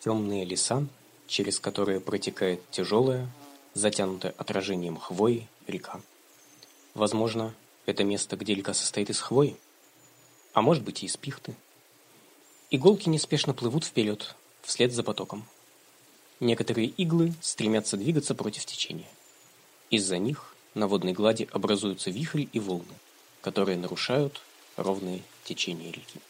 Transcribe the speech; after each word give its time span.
Темные 0.00 0.44
леса, 0.44 0.86
через 1.26 1.58
которые 1.58 2.00
протекает 2.00 2.60
тяжелая, 2.70 3.28
затянутая 3.74 4.34
отражением 4.36 4.96
хвои 4.96 5.48
река. 5.66 6.00
Возможно, 6.94 7.54
это 7.86 8.04
место, 8.04 8.36
где 8.36 8.54
река 8.54 8.74
состоит 8.74 9.10
из 9.10 9.20
хвои, 9.20 9.56
а 10.52 10.62
может 10.62 10.84
быть 10.84 11.02
и 11.02 11.06
из 11.06 11.16
пихты. 11.16 11.54
Иголки 12.70 13.08
неспешно 13.08 13.54
плывут 13.54 13.84
вперед, 13.84 14.36
вслед 14.62 14.92
за 14.92 15.02
потоком. 15.02 15.44
Некоторые 16.40 16.88
иглы 16.88 17.34
стремятся 17.40 17.96
двигаться 17.96 18.34
против 18.34 18.66
течения. 18.66 19.08
Из-за 19.90 20.18
них 20.18 20.54
на 20.74 20.86
водной 20.86 21.12
глади 21.12 21.48
образуются 21.50 22.10
вихри 22.10 22.48
и 22.52 22.60
волны, 22.60 22.94
которые 23.40 23.78
нарушают 23.78 24.40
ровное 24.76 25.22
течение 25.44 25.90
реки. 25.90 26.20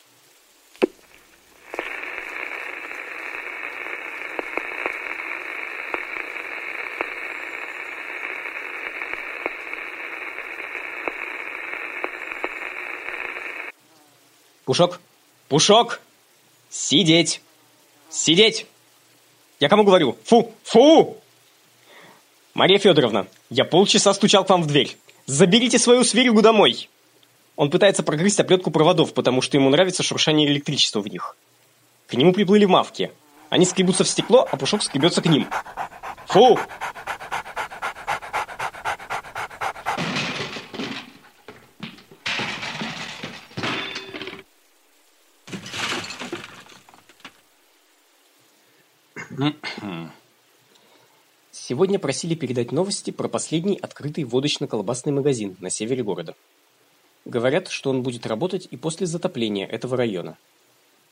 Пушок! 14.69 15.01
Пушок! 15.49 15.99
Сидеть! 16.69 17.41
Сидеть! 18.11 18.67
Я 19.61 19.71
кому 19.71 19.83
говорю? 19.83 20.19
Фу! 20.25 20.53
Фу! 20.65 21.17
Мария 22.53 22.79
Федоровна, 22.79 23.29
я 23.49 23.65
полчаса 23.65 24.13
стучал 24.13 24.45
к 24.45 24.51
вам 24.51 24.63
в 24.63 24.67
дверь. 24.67 24.99
Заберите 25.25 25.79
свою 25.79 26.05
свиригу 26.05 26.43
домой. 26.43 26.91
Он 27.57 27.71
пытается 27.71 28.03
прогрызть 28.03 28.41
оплетку 28.41 28.71
проводов, 28.71 29.15
потому 29.15 29.41
что 29.41 29.57
ему 29.57 29.71
нравится 29.71 30.03
шуршание 30.03 30.47
электричества 30.47 31.01
в 31.01 31.09
них. 31.09 31.35
К 32.07 32.13
нему 32.13 32.35
приплыли 32.35 32.67
мавки. 32.67 33.11
Они 33.49 33.65
скребутся 33.65 34.05
в 34.05 34.09
стекло, 34.09 34.47
а 34.53 34.59
Пушок 34.59 34.83
скребется 34.83 35.23
к 35.23 35.27
ним. 35.31 35.49
Фу! 36.27 36.59
Сегодня 51.53 51.99
просили 51.99 52.35
передать 52.35 52.73
новости 52.73 53.11
про 53.11 53.29
последний 53.29 53.77
открытый 53.77 54.25
водочно-колбасный 54.25 55.13
магазин 55.13 55.57
на 55.61 55.71
севере 55.71 56.03
города. 56.03 56.35
Говорят, 57.25 57.69
что 57.69 57.91
он 57.91 58.03
будет 58.03 58.27
работать 58.27 58.67
и 58.71 58.77
после 58.77 59.07
затопления 59.07 59.67
этого 59.67 59.97
района. 59.97 60.37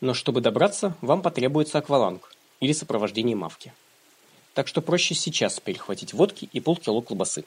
Но 0.00 0.12
чтобы 0.14 0.40
добраться, 0.40 0.96
вам 1.00 1.22
потребуется 1.22 1.78
акваланг 1.78 2.32
или 2.60 2.72
сопровождение 2.72 3.36
мавки. 3.36 3.72
Так 4.54 4.66
что 4.66 4.82
проще 4.82 5.14
сейчас 5.14 5.60
перехватить 5.60 6.12
водки 6.12 6.48
и 6.52 6.60
полкило 6.60 7.00
колбасы. 7.00 7.44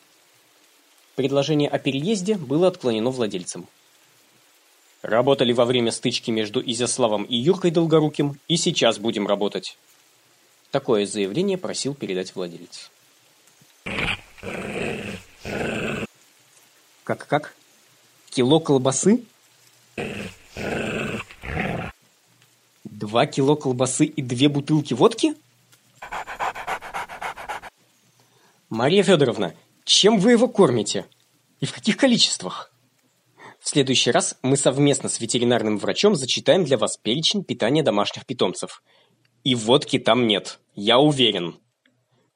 Предложение 1.16 1.70
о 1.70 1.80
переезде 1.80 2.36
было 2.36 2.68
отклонено 2.68 3.10
владельцем. 3.10 3.68
Работали 5.02 5.52
во 5.54 5.66
время 5.66 5.92
стычки 5.92 6.32
между 6.32 6.62
Изяславом 6.62 7.24
и 7.24 7.36
Юркой 7.36 7.72
Долгоруким, 7.72 8.40
и 8.48 8.58
сейчас 8.58 9.00
будем 9.00 9.28
работать. 9.28 9.78
Такое 10.72 11.08
заявление 11.08 11.58
просил 11.58 11.96
передать 11.96 12.36
владелец. 12.36 12.92
Как-как? 17.04 17.56
Кило 18.30 18.60
колбасы? 18.60 19.24
Два 22.84 23.26
кило 23.26 23.56
колбасы 23.56 24.06
и 24.06 24.22
две 24.22 24.48
бутылки 24.48 24.94
водки? 24.94 25.34
Мария 28.70 29.02
Федоровна, 29.02 29.56
чем 29.86 30.20
вы 30.20 30.34
его 30.34 30.48
кормите? 30.48 31.08
И 31.62 31.66
в 31.66 31.74
каких 31.74 31.98
количествах? 31.98 32.72
В 33.60 33.68
следующий 33.68 34.12
раз 34.12 34.38
мы 34.44 34.56
совместно 34.56 35.10
с 35.10 35.20
ветеринарным 35.20 35.80
врачом 35.80 36.16
зачитаем 36.16 36.64
для 36.64 36.78
вас 36.78 36.98
перечень 36.98 37.44
питания 37.44 37.82
домашних 37.82 38.28
питомцев– 38.28 38.84
и 39.44 39.56
водки 39.56 40.00
там 40.00 40.28
нет, 40.28 40.60
я 40.76 41.00
уверен. 41.00 41.60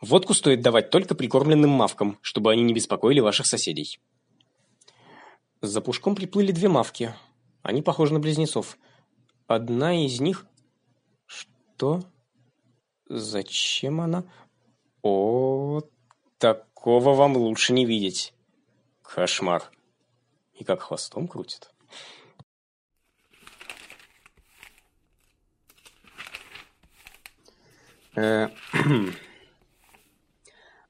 Водку 0.01 0.33
стоит 0.33 0.61
давать 0.61 0.89
только 0.89 1.15
прикормленным 1.15 1.69
мавкам, 1.69 2.19
чтобы 2.21 2.51
они 2.51 2.61
не 2.63 2.73
беспокоили 2.73 3.19
ваших 3.19 3.45
соседей. 3.45 3.99
За 5.61 5.79
пушком 5.79 6.15
приплыли 6.15 6.51
две 6.51 6.67
мавки. 6.67 7.15
Они 7.61 7.81
похожи 7.81 8.13
на 8.13 8.19
близнецов. 8.19 8.77
Одна 9.47 10.05
из 10.05 10.19
них... 10.19 10.45
Что? 11.25 12.03
Зачем 13.07 14.01
она? 14.01 14.25
О, 15.01 15.81
такого 16.37 17.13
вам 17.13 17.37
лучше 17.37 17.71
не 17.73 17.85
видеть. 17.85 18.33
Кошмар. 19.01 19.71
И 20.53 20.63
как 20.63 20.81
хвостом 20.81 21.27
крутит. 21.27 21.72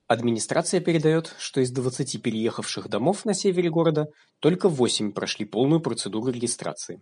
администрация 0.08 0.82
передает, 0.82 1.34
что 1.38 1.62
из 1.62 1.72
20 1.72 2.22
переехавших 2.22 2.90
домов 2.90 3.24
на 3.24 3.34
севере 3.34 3.70
города 3.70 4.08
только 4.40 4.68
8 4.68 5.14
прошли 5.14 5.46
полную 5.46 5.80
процедуру 5.80 6.32
регистрации. 6.32 7.02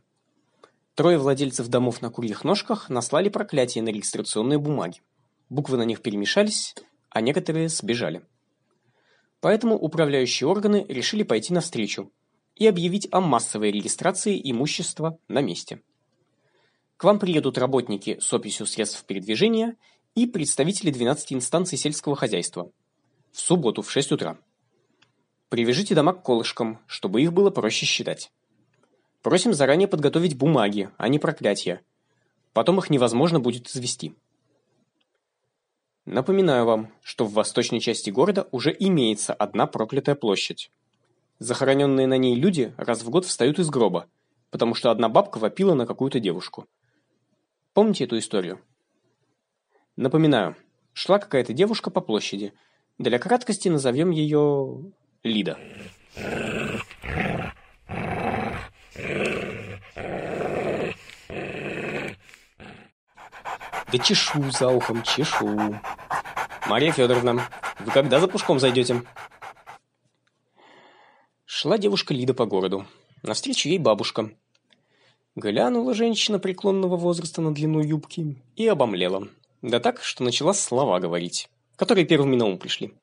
Трое 0.93 1.17
владельцев 1.17 1.69
домов 1.69 2.03
на 2.03 2.11
курьих 2.11 2.43
ножках 2.43 2.89
наслали 2.89 3.29
проклятие 3.29 3.83
на 3.83 3.89
регистрационные 3.89 4.59
бумаги. 4.59 5.01
Буквы 5.49 5.77
на 5.77 5.83
них 5.83 6.01
перемешались, 6.01 6.75
а 7.09 7.21
некоторые 7.21 7.69
сбежали. 7.69 8.21
Поэтому 9.39 9.75
управляющие 9.75 10.47
органы 10.47 10.85
решили 10.87 11.23
пойти 11.23 11.51
навстречу 11.53 12.11
и 12.55 12.67
объявить 12.67 13.07
о 13.11 13.21
массовой 13.21 13.71
регистрации 13.71 14.39
имущества 14.43 15.17
на 15.27 15.41
месте. 15.41 15.81
К 16.97 17.05
вам 17.05 17.17
приедут 17.17 17.57
работники 17.57 18.19
с 18.21 18.31
описью 18.31 18.67
средств 18.67 19.03
передвижения 19.05 19.77
и 20.15 20.25
представители 20.25 20.91
12 20.91 21.33
инстанций 21.33 21.77
сельского 21.77 22.15
хозяйства. 22.15 22.71
В 23.31 23.39
субботу 23.39 23.81
в 23.81 23.89
6 23.89 24.11
утра. 24.11 24.37
Привяжите 25.49 25.95
дома 25.95 26.13
к 26.13 26.23
колышкам, 26.23 26.79
чтобы 26.85 27.21
их 27.21 27.33
было 27.33 27.49
проще 27.49 27.85
считать. 27.85 28.31
Просим 29.21 29.53
заранее 29.53 29.87
подготовить 29.87 30.37
бумаги, 30.37 30.89
а 30.97 31.07
не 31.07 31.19
проклятия. 31.19 31.81
Потом 32.53 32.79
их 32.79 32.89
невозможно 32.89 33.39
будет 33.39 33.69
извести. 33.69 34.15
Напоминаю 36.05 36.65
вам, 36.65 36.91
что 37.03 37.25
в 37.25 37.33
восточной 37.33 37.79
части 37.79 38.09
города 38.09 38.47
уже 38.51 38.75
имеется 38.77 39.33
одна 39.33 39.67
проклятая 39.67 40.15
площадь. 40.15 40.71
Захороненные 41.39 42.07
на 42.07 42.17
ней 42.17 42.35
люди 42.35 42.73
раз 42.77 43.03
в 43.03 43.09
год 43.09 43.25
встают 43.25 43.59
из 43.59 43.69
гроба, 43.69 44.07
потому 44.49 44.73
что 44.73 44.91
одна 44.91 45.09
бабка 45.09 45.37
вопила 45.37 45.73
на 45.73 45.85
какую-то 45.85 46.19
девушку. 46.19 46.65
Помните 47.73 48.03
эту 48.03 48.17
историю? 48.17 48.59
Напоминаю, 49.97 50.55
шла 50.93 51.19
какая-то 51.19 51.53
девушка 51.53 51.91
по 51.91 52.01
площади. 52.01 52.53
Для 52.97 53.19
краткости 53.19 53.67
назовем 53.67 54.11
ее 54.11 54.91
Лида. 55.23 55.57
Да 63.91 63.97
чешу 63.97 64.49
за 64.51 64.69
ухом, 64.69 65.03
чешу. 65.03 65.75
Мария 66.67 66.93
Федоровна, 66.93 67.49
вы 67.79 67.91
когда 67.91 68.21
за 68.21 68.29
пушком 68.29 68.59
зайдете? 68.59 69.03
Шла 71.43 71.77
девушка 71.77 72.13
Лида 72.13 72.33
по 72.33 72.45
городу. 72.45 72.85
Навстречу 73.23 73.67
ей 73.67 73.77
бабушка. 73.77 74.31
Глянула 75.35 75.93
женщина 75.93 76.39
преклонного 76.39 76.95
возраста 76.95 77.41
на 77.41 77.53
длину 77.53 77.81
юбки 77.81 78.41
и 78.55 78.67
обомлела. 78.67 79.27
Да 79.61 79.79
так, 79.79 80.01
что 80.01 80.23
начала 80.23 80.53
слова 80.53 80.99
говорить, 80.99 81.49
которые 81.75 82.05
первыми 82.05 82.35
на 82.35 82.45
ум 82.45 82.57
пришли. 82.57 82.93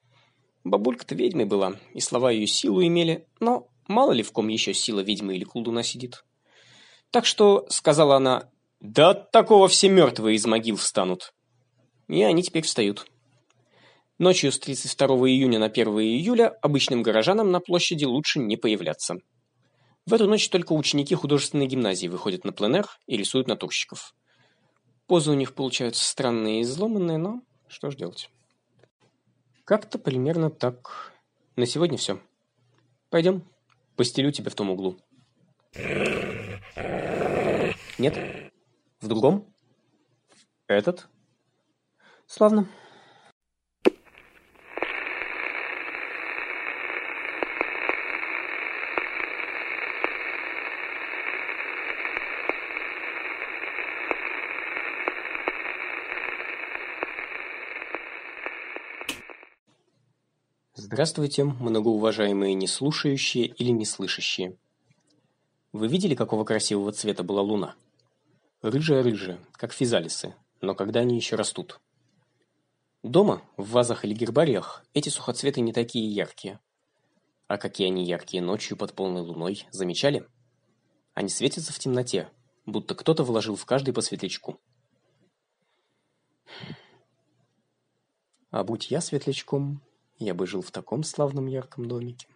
Бабулька-то 0.64 1.14
ведьмой 1.14 1.44
была, 1.44 1.76
и 1.94 2.00
слова 2.00 2.30
ее 2.30 2.46
силу 2.46 2.84
имели, 2.84 3.26
но 3.40 3.68
мало 3.86 4.12
ли 4.12 4.22
в 4.22 4.32
ком 4.32 4.48
еще 4.48 4.74
сила 4.74 5.00
ведьмы 5.00 5.36
или 5.36 5.44
колдуна 5.44 5.82
сидит. 5.82 6.24
Так 7.10 7.26
что, 7.26 7.66
сказала 7.70 8.16
она, 8.16 8.50
да 8.80 9.10
от 9.10 9.30
такого 9.30 9.68
все 9.68 9.88
мертвые 9.88 10.36
из 10.36 10.46
могил 10.46 10.76
встанут. 10.76 11.32
И 12.08 12.22
они 12.22 12.42
теперь 12.42 12.64
встают. 12.64 13.06
Ночью 14.18 14.50
с 14.50 14.58
32 14.58 15.06
июня 15.28 15.60
на 15.60 15.66
1 15.66 15.86
июля 16.00 16.48
обычным 16.48 17.02
горожанам 17.02 17.52
на 17.52 17.60
площади 17.60 18.04
лучше 18.04 18.40
не 18.40 18.56
появляться. 18.56 19.18
В 20.06 20.14
эту 20.14 20.26
ночь 20.26 20.48
только 20.48 20.72
ученики 20.72 21.14
художественной 21.14 21.66
гимназии 21.66 22.08
выходят 22.08 22.44
на 22.44 22.52
пленэр 22.52 22.88
и 23.06 23.16
рисуют 23.16 23.46
натурщиков. 23.46 24.14
Позы 25.08 25.30
у 25.30 25.34
них 25.34 25.54
получаются 25.54 26.04
странные 26.04 26.60
и 26.60 26.62
изломанные, 26.62 27.16
но 27.16 27.42
что 27.66 27.90
ж 27.90 27.96
делать. 27.96 28.30
Как-то 29.64 29.98
примерно 29.98 30.50
так. 30.50 31.14
На 31.56 31.64
сегодня 31.64 31.96
все. 31.96 32.20
Пойдем, 33.08 33.42
постелю 33.96 34.30
тебя 34.32 34.50
в 34.50 34.54
том 34.54 34.68
углу. 34.70 34.98
Нет? 37.96 38.52
В 39.00 39.08
другом? 39.08 39.46
Этот? 40.66 41.08
Славно. 42.26 42.68
Здравствуйте, 60.80 61.42
многоуважаемые 61.42 62.54
неслушающие 62.54 63.46
или 63.46 63.70
неслышащие. 63.70 64.56
Вы 65.72 65.88
видели, 65.88 66.14
какого 66.14 66.44
красивого 66.44 66.92
цвета 66.92 67.24
была 67.24 67.42
луна? 67.42 67.74
Рыжая-рыжая, 68.62 69.40
как 69.54 69.72
физалисы, 69.72 70.36
но 70.60 70.76
когда 70.76 71.00
они 71.00 71.16
еще 71.16 71.34
растут. 71.34 71.80
Дома, 73.02 73.42
в 73.56 73.70
вазах 73.70 74.04
или 74.04 74.14
гербариях, 74.14 74.84
эти 74.94 75.08
сухоцветы 75.08 75.62
не 75.62 75.72
такие 75.72 76.14
яркие. 76.14 76.60
А 77.48 77.58
какие 77.58 77.88
они 77.88 78.04
яркие 78.04 78.40
ночью 78.40 78.76
под 78.76 78.94
полной 78.94 79.22
луной, 79.22 79.66
замечали? 79.72 80.28
Они 81.12 81.28
светятся 81.28 81.72
в 81.72 81.78
темноте, 81.80 82.30
будто 82.66 82.94
кто-то 82.94 83.24
вложил 83.24 83.56
в 83.56 83.66
каждый 83.66 83.92
по 83.92 84.00
светлячку. 84.00 84.60
А 88.52 88.62
будь 88.62 88.92
я 88.92 89.00
светлячком, 89.00 89.82
я 90.18 90.34
бы 90.34 90.46
жил 90.46 90.62
в 90.62 90.70
таком 90.70 91.04
славном 91.04 91.46
ярком 91.46 91.86
домике. 91.86 92.26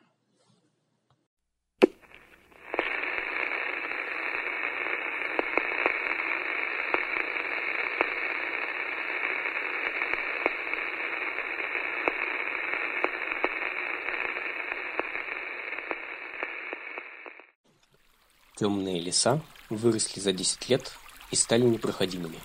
Темные 18.59 19.01
леса 19.01 19.41
выросли 19.71 20.21
за 20.21 20.33
10 20.33 20.69
лет 20.69 20.93
и 21.33 21.37
стали 21.37 21.63
непроходимыми. 21.63 22.39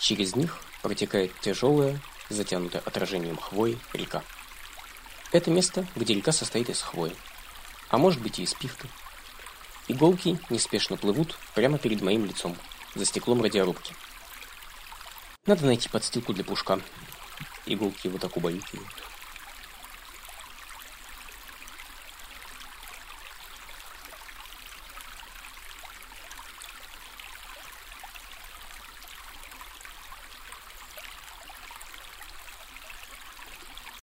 Через 0.00 0.34
них 0.34 0.58
протекает 0.82 1.32
тяжелая, 1.40 2.00
затянутая 2.28 2.82
отражением 2.84 3.36
хвои 3.36 3.78
река. 3.92 4.24
Это 5.30 5.50
место, 5.50 5.86
где 5.94 6.14
река 6.14 6.32
состоит 6.32 6.70
из 6.70 6.80
хвои, 6.80 7.14
а 7.90 7.98
может 7.98 8.22
быть 8.22 8.38
и 8.38 8.44
из 8.44 8.54
пивки. 8.54 8.88
Иголки 9.86 10.38
неспешно 10.48 10.96
плывут 10.96 11.38
прямо 11.54 11.78
перед 11.78 12.00
моим 12.00 12.24
лицом, 12.24 12.56
за 12.94 13.04
стеклом 13.04 13.42
радиорубки. 13.42 13.94
Надо 15.46 15.66
найти 15.66 15.88
подстилку 15.88 16.32
для 16.32 16.44
пушка. 16.44 16.80
Иголки 17.66 18.06
его 18.06 18.18
так 18.18 18.36
убаюкивают. 18.36 19.07